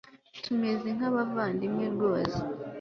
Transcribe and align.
tumeze 0.43 0.87
nkabavandimwe 0.95 1.85
rwose 1.95 2.39